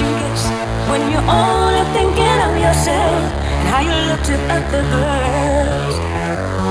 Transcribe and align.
you 0.00 0.06
when 0.90 1.10
you're 1.10 1.28
only 1.28 1.82
thinking 1.92 2.38
of 2.46 2.56
yourself 2.56 3.32
and 3.58 3.68
how 3.68 3.80
you 3.80 3.96
look 4.10 4.22
to 4.24 4.34
other 4.48 4.82
girls? 4.94 5.96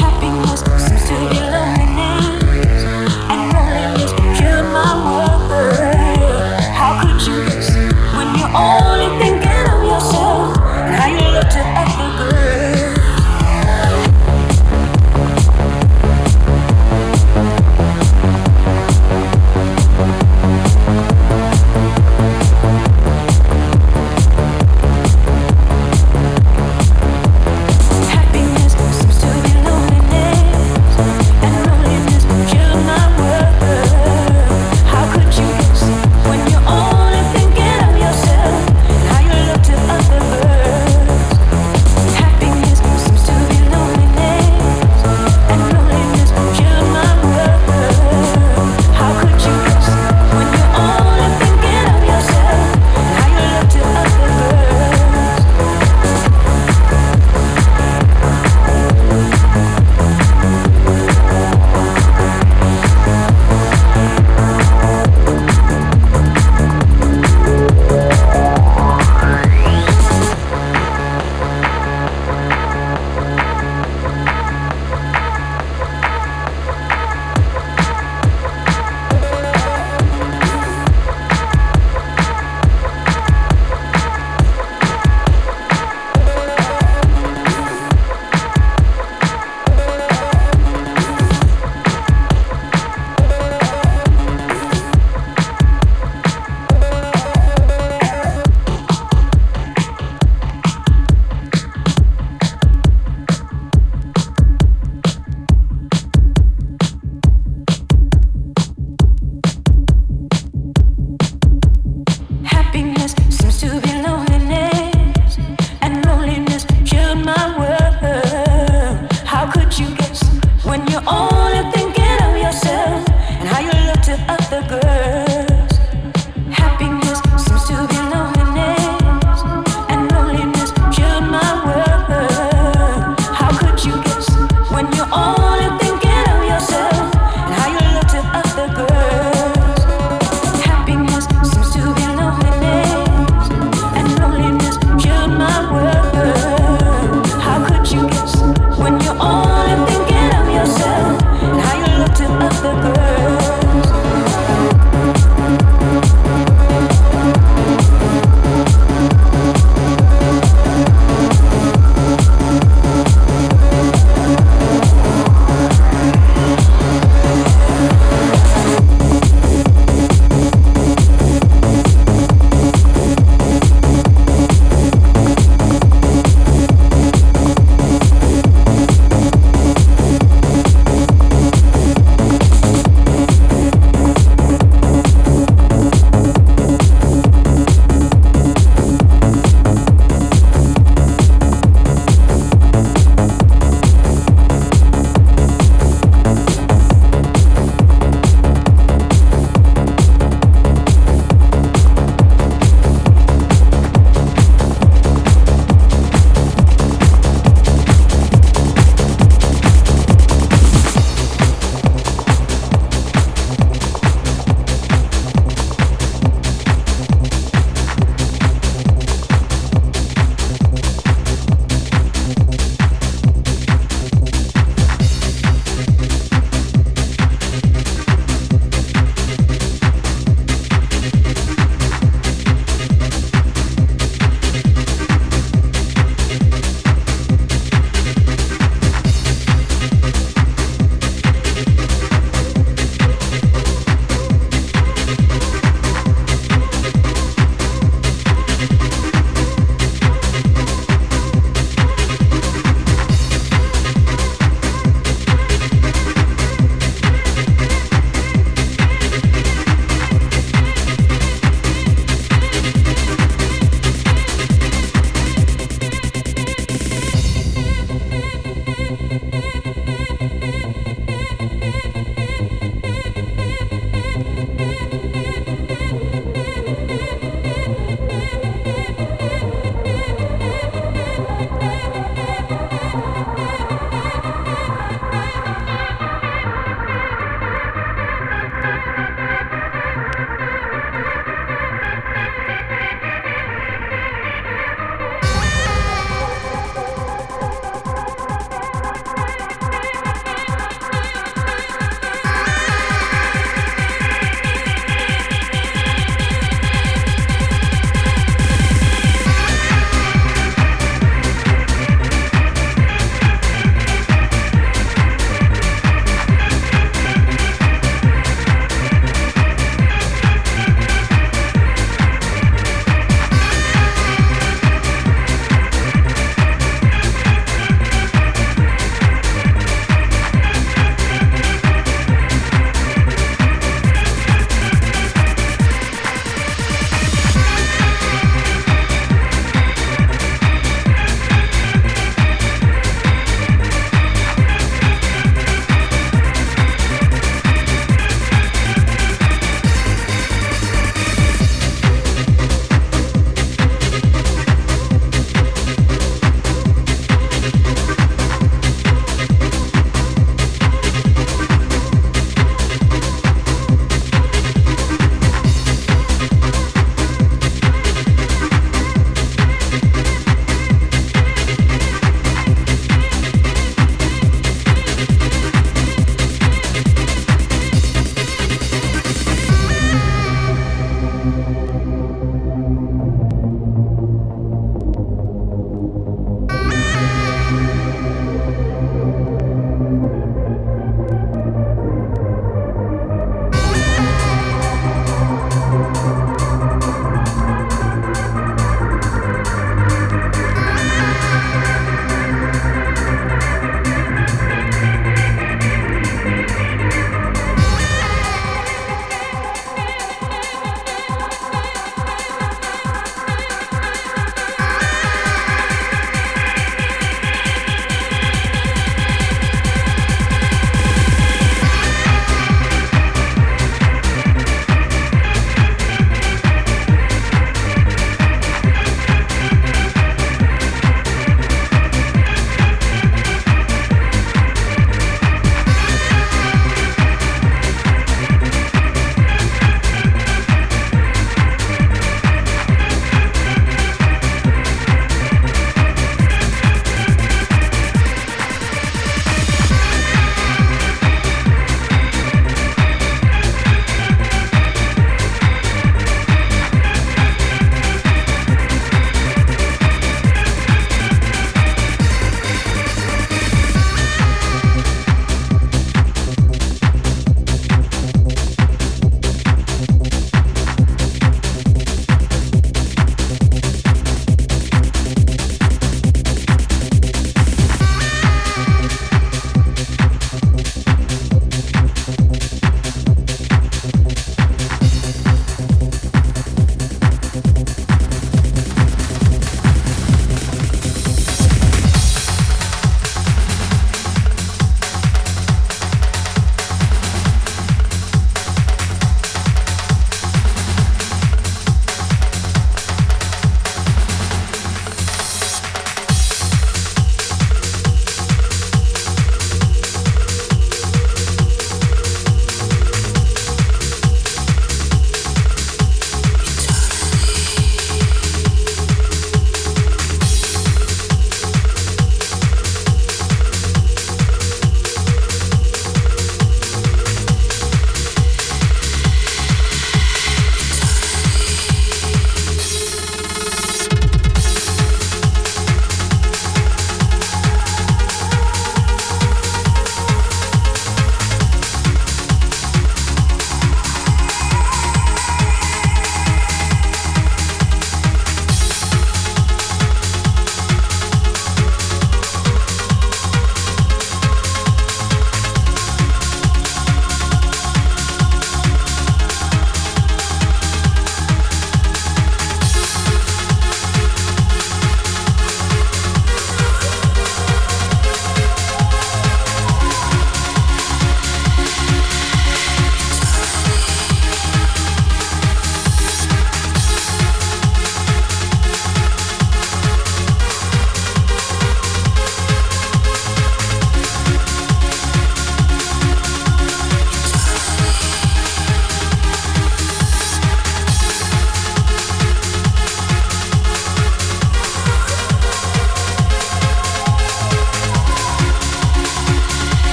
Happiness 0.00 0.60
seems 0.84 1.04
to 1.08 1.14
be 1.30 1.40
loneliness, 1.52 2.84
and 3.30 3.40
loneliness 3.52 4.12
killed 4.38 4.66
my 4.72 4.92
world. 5.04 5.21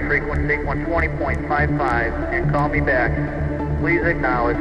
On 0.00 0.08
frequency 0.08 0.56
120.55 0.56 2.32
and 2.32 2.50
call 2.50 2.68
me 2.68 2.80
back. 2.80 3.10
Please 3.80 4.02
acknowledge. 4.02 4.56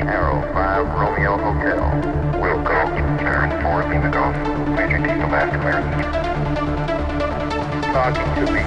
Arrow 0.00 0.40
5 0.52 0.86
Romeo 1.00 1.36
Hotel. 1.36 2.40
Will 2.40 2.62
go. 2.62 2.86
Barrett 3.18 3.62
4 3.62 3.88
Lima 3.88 4.10
Golf. 4.10 4.34
Major 4.70 4.98
diesel 4.98 5.28
back 5.28 5.50
clearance. 5.60 6.04
Talking 7.92 8.46
to 8.46 8.52
me. 8.52 8.60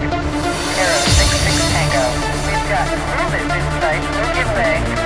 Arrow 0.79 1.01
66 1.01 1.55
Tango. 1.71 2.03
We've 2.47 2.65
got 2.69 2.87
movement 3.17 3.47
in 3.51 3.65
sight. 3.81 4.03
Don't 4.13 4.35
give 4.35 4.95
way. 4.95 5.00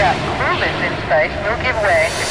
got 0.00 0.16
movements 0.40 0.80
in 0.80 0.96
space 1.04 1.36
will 1.44 1.62
give 1.62 1.76
way. 1.82 2.29